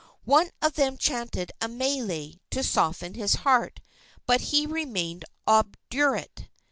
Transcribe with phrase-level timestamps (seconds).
[0.25, 3.79] One of them chanted a mele to soften his heart,
[4.25, 6.49] but he remained obdurate.